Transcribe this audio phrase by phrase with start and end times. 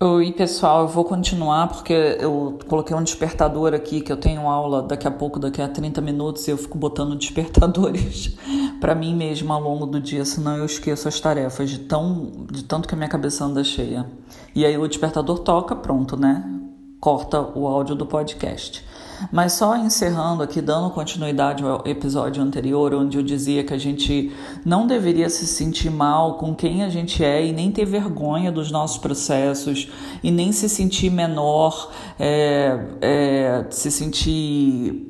[0.00, 4.80] Oi, pessoal, eu vou continuar porque eu coloquei um despertador aqui que eu tenho aula
[4.80, 8.36] daqui a pouco, daqui a 30 minutos, e eu fico botando despertadores
[8.80, 12.62] para mim mesma ao longo do dia, senão eu esqueço as tarefas de tão de
[12.62, 14.06] tanto que a minha cabeça anda cheia.
[14.54, 16.48] E aí o despertador toca, pronto, né?
[17.00, 18.84] Corta o áudio do podcast.
[19.32, 24.32] Mas só encerrando aqui, dando continuidade ao episódio anterior, onde eu dizia que a gente
[24.64, 28.70] não deveria se sentir mal com quem a gente é e nem ter vergonha dos
[28.70, 29.88] nossos processos
[30.22, 35.08] e nem se sentir menor, é, é, se sentir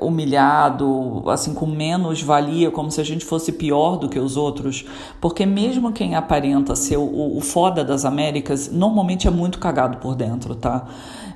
[0.00, 4.84] humilhado, assim, com menos valia, como se a gente fosse pior do que os outros,
[5.20, 10.14] porque mesmo quem aparenta ser o, o foda das Américas, normalmente é muito cagado por
[10.14, 10.86] dentro, tá?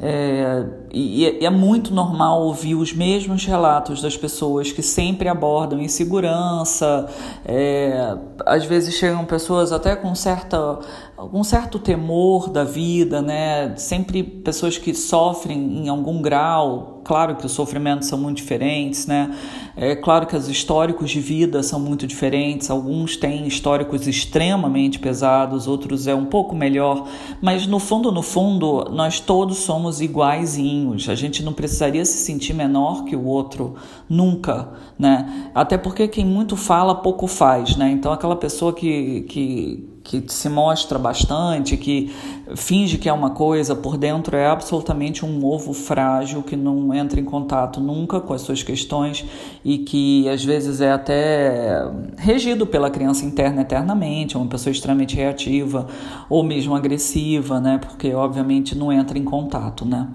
[0.00, 5.80] É, e, e é muito normal ouvir os mesmos relatos das pessoas que sempre abordam
[5.80, 7.08] insegurança,
[7.44, 8.16] é,
[8.46, 10.78] às vezes chegam pessoas até com certa,
[11.18, 13.74] algum certo temor da vida, né?
[13.76, 19.34] Sempre pessoas que sofrem em algum grau, Claro que os sofrimentos são muito diferentes, né?
[19.74, 22.70] É claro que os históricos de vida são muito diferentes.
[22.70, 27.08] Alguns têm históricos extremamente pesados, outros é um pouco melhor.
[27.40, 31.08] Mas no fundo, no fundo, nós todos somos iguaizinhos.
[31.08, 35.50] A gente não precisaria se sentir menor que o outro, nunca, né?
[35.54, 37.90] Até porque quem muito fala, pouco faz, né?
[37.90, 42.10] Então aquela pessoa que, que que se mostra bastante, que
[42.56, 47.20] finge que é uma coisa, por dentro é absolutamente um ovo frágil que não entra
[47.20, 49.26] em contato nunca com as suas questões
[49.62, 55.14] e que às vezes é até regido pela criança interna eternamente, é uma pessoa extremamente
[55.14, 55.86] reativa
[56.30, 57.76] ou mesmo agressiva, né?
[57.76, 60.08] Porque obviamente não entra em contato, né?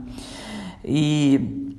[0.83, 1.77] E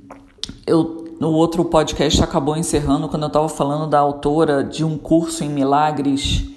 [0.65, 5.43] eu no outro podcast acabou encerrando quando eu estava falando da autora de um curso
[5.43, 6.54] em milagres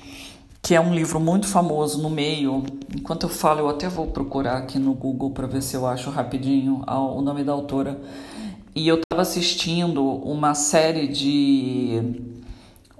[0.62, 2.64] que é um livro muito famoso no meio.
[2.94, 6.10] Enquanto eu falo, eu até vou procurar aqui no Google para ver se eu acho
[6.10, 8.00] rapidinho o nome da autora.
[8.74, 12.36] E eu estava assistindo uma série de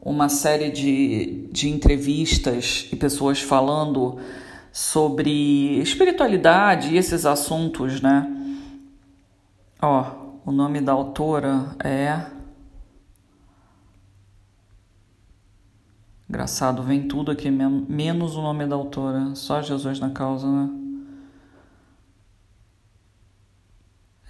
[0.00, 4.18] uma série de, de entrevistas e pessoas falando
[4.72, 8.26] sobre espiritualidade e esses assuntos, né?
[9.82, 10.04] Ó,
[10.46, 12.37] o nome da autora é
[16.28, 19.34] Engraçado, vem tudo aqui, menos o nome da autora.
[19.34, 20.68] Só Jesus na causa, né?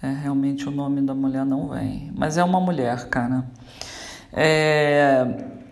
[0.01, 2.09] É, realmente o nome da mulher não vem.
[2.15, 3.43] Mas é uma mulher, cara.
[4.31, 5.25] É,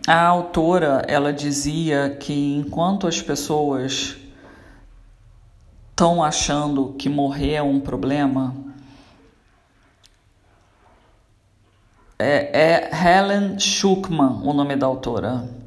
[0.06, 4.18] a autora, ela dizia que enquanto as pessoas
[5.88, 8.54] estão achando que morrer é um problema,
[12.18, 15.57] é, é Helen Schuckman o nome da autora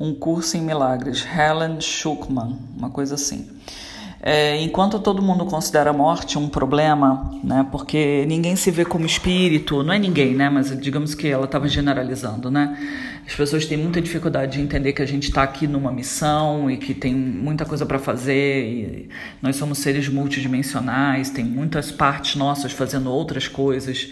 [0.00, 3.46] um curso em milagres, Helen Schuckman, uma coisa assim.
[4.22, 9.06] É, enquanto todo mundo considera a morte um problema, né, porque ninguém se vê como
[9.06, 12.78] espírito, não é ninguém, né, mas digamos que ela estava generalizando, né,
[13.26, 16.76] as pessoas têm muita dificuldade de entender que a gente está aqui numa missão e
[16.76, 19.08] que tem muita coisa para fazer,
[19.40, 24.10] nós somos seres multidimensionais, tem muitas partes nossas fazendo outras coisas.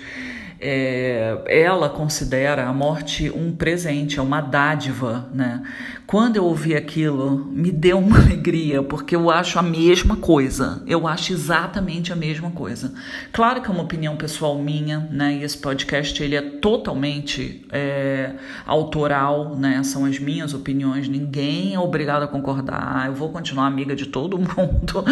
[0.60, 5.62] É, ela considera a morte um presente, é uma dádiva, né?
[6.08, 10.82] Quando eu ouvi aquilo, me deu uma alegria, porque eu acho a mesma coisa.
[10.86, 12.94] Eu acho exatamente a mesma coisa.
[13.30, 15.34] Claro que é uma opinião pessoal minha, né?
[15.34, 18.32] E esse podcast ele é totalmente é,
[18.64, 19.82] autoral, né?
[19.82, 21.08] São as minhas opiniões.
[21.08, 23.06] Ninguém é obrigado a concordar.
[23.06, 25.04] Eu vou continuar amiga de todo mundo.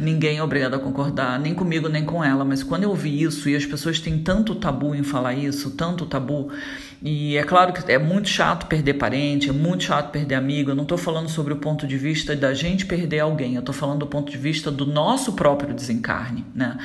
[0.00, 2.44] Ninguém é obrigado a concordar, nem comigo nem com ela.
[2.44, 6.06] Mas quando eu ouvi isso e as pessoas têm tanto tabu em falar isso, tanto
[6.06, 6.50] tabu
[7.06, 10.70] e é claro que é muito chato perder parente, é muito chato perder amigo.
[10.70, 13.74] Eu não estou falando sobre o ponto de vista da gente perder alguém, eu estou
[13.74, 16.46] falando do ponto de vista do nosso próprio desencarne.
[16.54, 16.78] Né?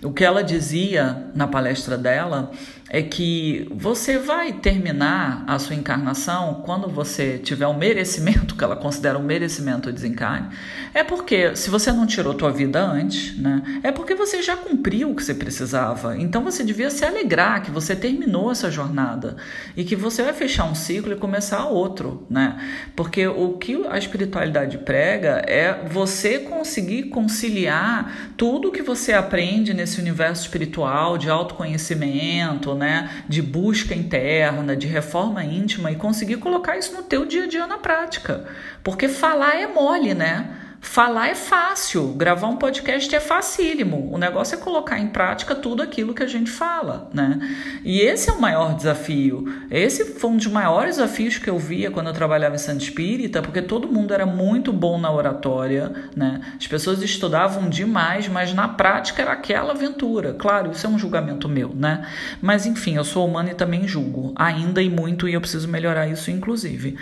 [0.00, 2.52] O que ela dizia na palestra dela
[2.88, 8.76] é que você vai terminar a sua encarnação quando você tiver um merecimento, que ela
[8.76, 10.50] considera um merecimento de desencarne,
[10.92, 15.10] é porque se você não tirou tua vida antes, né, é porque você já cumpriu
[15.10, 16.16] o que você precisava.
[16.16, 19.36] Então você devia se alegrar que você terminou essa jornada
[19.76, 22.58] e que você vai fechar um ciclo e começar outro, né?
[22.96, 30.00] Porque o que a espiritualidade prega é você conseguir conciliar tudo que você aprende nesse
[30.00, 36.94] universo espiritual de autoconhecimento, né, de busca interna, de reforma íntima e conseguir colocar isso
[36.94, 38.44] no teu dia a dia na prática.
[38.82, 40.63] Porque falar é mole, né?
[40.84, 44.12] Falar é fácil, gravar um podcast é facílimo.
[44.12, 47.40] O negócio é colocar em prática tudo aquilo que a gente fala, né?
[47.82, 49.50] E esse é o maior desafio.
[49.70, 53.42] Esse foi um dos maiores desafios que eu via quando eu trabalhava em Santo Espírita,
[53.42, 56.40] porque todo mundo era muito bom na oratória, né?
[56.56, 60.34] As pessoas estudavam demais, mas na prática era aquela aventura.
[60.34, 62.06] Claro, isso é um julgamento meu, né?
[62.40, 66.06] Mas enfim, eu sou humana e também julgo, ainda e muito, e eu preciso melhorar
[66.06, 66.96] isso, inclusive.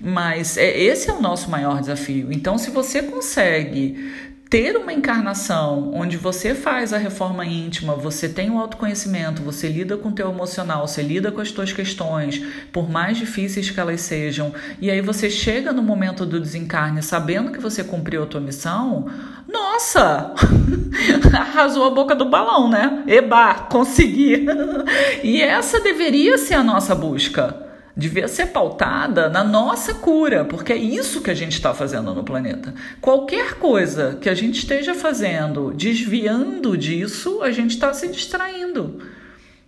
[0.00, 2.32] Mas é, esse é o nosso maior desafio.
[2.32, 4.14] Então, se você consegue consegue
[4.48, 9.96] ter uma encarnação onde você faz a reforma íntima, você tem o autoconhecimento, você lida
[9.96, 12.40] com o teu emocional, você lida com as tuas questões,
[12.72, 17.50] por mais difíceis que elas sejam, e aí você chega no momento do desencarne sabendo
[17.50, 19.10] que você cumpriu a tua missão,
[19.52, 20.32] nossa!
[21.36, 23.02] Arrasou a boca do balão, né?
[23.08, 24.46] Eba, consegui!
[25.24, 27.65] e essa deveria ser a nossa busca
[27.96, 32.22] devia ser pautada na nossa cura, porque é isso que a gente está fazendo no
[32.22, 32.74] planeta.
[33.00, 39.00] Qualquer coisa que a gente esteja fazendo desviando disso, a gente está se distraindo.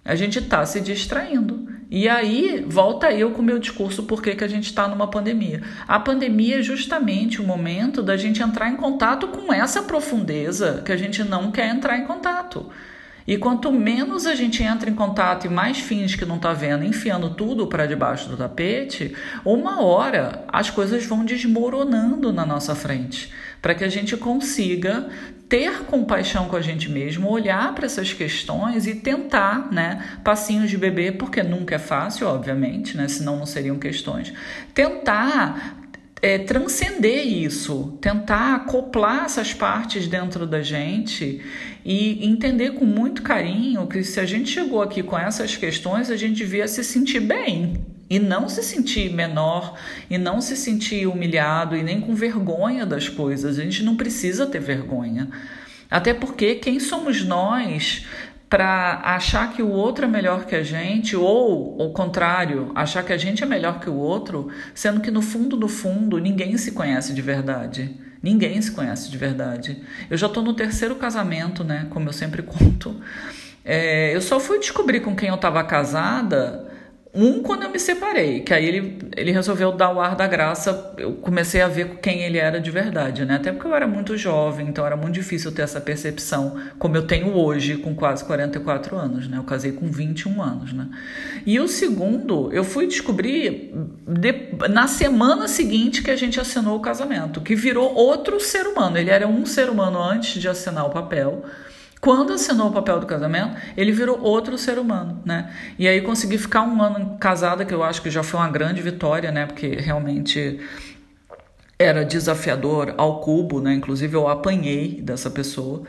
[0.05, 1.67] A gente está se distraindo.
[1.91, 5.63] E aí, volta eu com o meu discurso por que a gente está numa pandemia.
[5.87, 10.93] A pandemia é justamente o momento da gente entrar em contato com essa profundeza que
[10.93, 12.71] a gente não quer entrar em contato.
[13.29, 16.83] E quanto menos a gente entra em contato e mais fins que não está vendo,
[16.83, 19.15] enfiando tudo para debaixo do tapete,
[19.45, 23.31] uma hora as coisas vão desmoronando na nossa frente,
[23.61, 25.11] para que a gente consiga
[25.47, 30.79] ter compaixão com a gente mesmo, olhar para essas questões e tentar, né, passinhos de
[30.79, 34.33] bebê, porque nunca é fácil, obviamente, né, senão não seriam questões.
[34.73, 35.78] Tentar
[36.21, 41.41] é, transcender isso, tentar acoplar essas partes dentro da gente
[41.85, 46.17] e entender com muito carinho que se a gente chegou aqui com essas questões, a
[46.17, 47.75] gente devia se sentir bem
[48.11, 49.79] e não se sentir menor
[50.09, 53.59] e não se sentir humilhado e nem com vergonha das coisas.
[53.59, 55.29] A gente não precisa ter vergonha.
[55.91, 58.05] Até porque quem somos nós
[58.49, 63.13] para achar que o outro é melhor que a gente, ou o contrário, achar que
[63.13, 66.73] a gente é melhor que o outro, sendo que no fundo, no fundo, ninguém se
[66.73, 67.95] conhece de verdade.
[68.23, 69.83] Ninguém se conhece de verdade.
[70.11, 71.87] Eu já estou no terceiro casamento, né?
[71.91, 72.97] Como eu sempre conto.
[73.65, 76.67] É, eu só fui descobrir com quem eu estava casada
[77.21, 80.95] um, quando eu me separei, que aí ele, ele resolveu dar o ar da graça,
[80.97, 83.35] eu comecei a ver quem ele era de verdade, né?
[83.35, 87.09] Até porque eu era muito jovem, então era muito difícil ter essa percepção como eu
[87.09, 89.37] tenho hoje, com quase 44 anos, né?
[89.37, 90.89] Eu casei com 21 anos, né?
[91.45, 93.75] E o segundo, eu fui descobrir
[94.07, 98.97] de, na semana seguinte que a gente assinou o casamento, que virou outro ser humano.
[98.97, 101.45] Ele era um ser humano antes de assinar o papel.
[102.01, 105.53] Quando assinou o papel do casamento, ele virou outro ser humano, né?
[105.79, 108.81] E aí consegui ficar um ano casada, que eu acho que já foi uma grande
[108.81, 109.47] vitória, né?
[109.47, 110.61] Porque realmente
[111.79, 113.75] era desafiador ao cubo, né?
[113.75, 115.83] Inclusive eu apanhei dessa pessoa.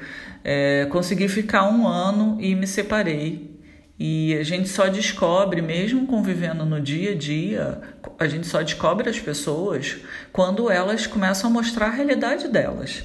[0.43, 3.59] É, consegui ficar um ano e me separei.
[3.99, 7.81] E a gente só descobre, mesmo convivendo no dia a dia,
[8.17, 9.97] a gente só descobre as pessoas
[10.31, 13.03] quando elas começam a mostrar a realidade delas.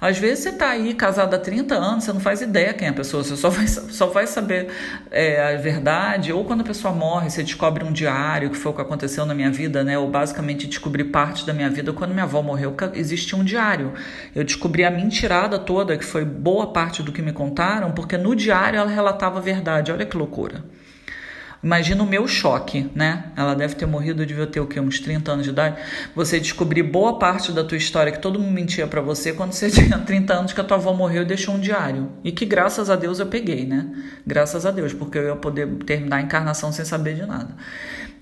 [0.00, 2.90] Às vezes você está aí casado há 30 anos, você não faz ideia quem é
[2.90, 4.68] a pessoa, você só vai, só vai saber
[5.10, 8.74] é, a verdade, ou quando a pessoa morre, você descobre um diário, que foi o
[8.74, 9.98] que aconteceu na minha vida, né?
[9.98, 13.94] Ou basicamente descobri parte da minha vida quando minha avó morreu, existia um diário.
[14.34, 18.36] Eu descobri a mentirada toda, que foi boa parte do que me contaram, porque no
[18.36, 19.90] diário ela relatava a verdade.
[19.90, 20.64] Olha que loucura.
[21.62, 23.32] Imagina o meu choque, né?
[23.36, 24.78] Ela deve ter morrido, devia ter o quê?
[24.78, 25.76] Uns 30 anos de idade.
[26.14, 29.68] Você descobrir boa parte da tua história que todo mundo mentia para você quando você
[29.72, 32.10] tinha 30 anos que a tua avó morreu e deixou um diário.
[32.22, 33.86] E que graças a Deus eu peguei, né?
[34.26, 37.54] Graças a Deus, porque eu ia poder terminar a encarnação sem saber de nada.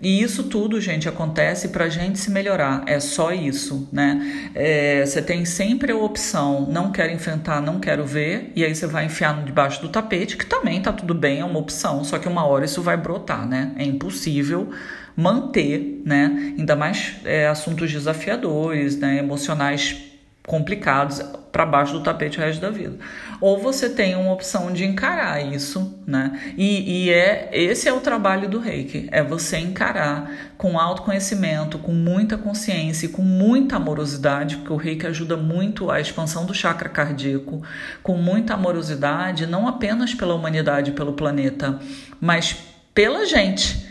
[0.04, 2.82] E isso tudo, gente, acontece para a gente se melhorar.
[2.86, 4.50] É só isso, né?
[4.54, 8.86] É, você tem sempre a opção, não quero enfrentar, não quero ver, e aí você
[8.86, 12.28] vai enfiar debaixo do tapete, que também tá tudo bem, é uma opção, só que
[12.28, 13.72] uma hora isso vai brotar, né?
[13.76, 14.70] É impossível
[15.16, 16.54] manter, né?
[16.58, 19.18] Ainda mais é, assuntos desafiadores, né?
[19.18, 20.14] emocionais
[20.46, 22.98] complicados para baixo do tapete o resto da vida.
[23.40, 26.52] Ou você tem uma opção de encarar isso, né?
[26.56, 31.92] E, e, é esse é o trabalho do reiki, é você encarar com autoconhecimento, com
[31.92, 36.88] muita consciência e com muita amorosidade, porque o reiki ajuda muito a expansão do chakra
[36.88, 37.62] cardíaco,
[38.02, 41.78] com muita amorosidade, não apenas pela humanidade, pelo planeta,
[42.20, 43.83] mas pela gente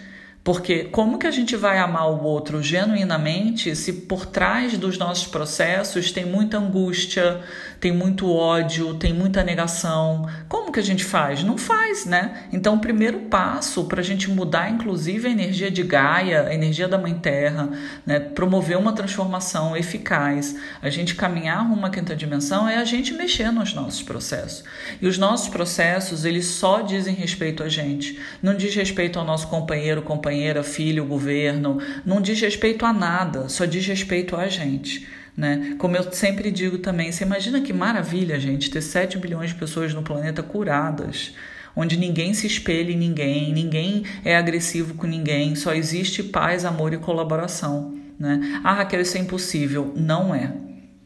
[0.44, 5.26] Porque como que a gente vai amar o outro genuinamente se por trás dos nossos
[5.26, 7.40] processos tem muita angústia,
[7.80, 10.28] tem muito ódio, tem muita negação?
[10.50, 11.44] Como que a gente faz?
[11.46, 12.48] Não faz, né?
[12.52, 16.90] Então, o primeiro passo para a gente mudar, inclusive, a energia de Gaia, a energia
[16.90, 17.70] da Mãe Terra,
[18.06, 18.20] né?
[18.20, 23.50] promover uma transformação eficaz, a gente caminhar rumo à quinta dimensão, é a gente mexer
[23.50, 24.66] nos nossos processos.
[25.02, 28.20] E os nossos processos, eles só dizem respeito a gente.
[28.42, 33.48] Não diz respeito ao nosso companheiro, companheira companheira, filho, governo, não diz respeito a nada,
[33.48, 35.08] só diz respeito a gente.
[35.38, 35.76] Né?
[35.78, 39.94] Como eu sempre digo também, você imagina que maravilha, gente, ter 7 bilhões de pessoas
[39.94, 41.34] no planeta curadas,
[41.76, 46.94] onde ninguém se espelha em ninguém, ninguém é agressivo com ninguém, só existe paz, amor
[46.94, 47.96] e colaboração.
[48.20, 48.62] Né?
[48.64, 49.94] Ah, Raquel, isso é impossível.
[49.96, 50.52] Não é.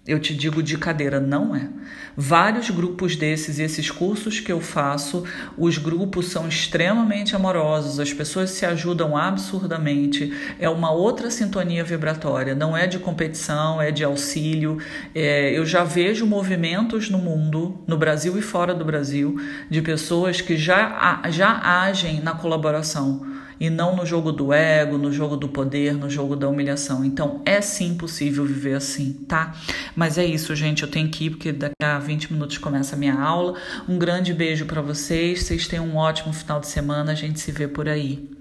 [0.07, 1.67] Eu te digo de cadeira, não é.
[2.15, 5.25] Vários grupos desses, esses cursos que eu faço,
[5.57, 12.55] os grupos são extremamente amorosos, as pessoas se ajudam absurdamente, é uma outra sintonia vibratória,
[12.55, 14.77] não é de competição, é de auxílio.
[15.13, 19.35] É, eu já vejo movimentos no mundo, no Brasil e fora do Brasil,
[19.69, 25.11] de pessoas que já, já agem na colaboração e não no jogo do ego, no
[25.11, 27.03] jogo do poder, no jogo da humilhação.
[27.03, 29.55] Então é sim possível viver assim, tá?
[29.95, 30.83] Mas é isso, gente.
[30.83, 33.55] Eu tenho que ir porque daqui a 20 minutos começa a minha aula.
[33.87, 35.43] Um grande beijo para vocês.
[35.43, 37.11] Vocês tenham um ótimo final de semana.
[37.11, 38.37] A gente se vê por aí.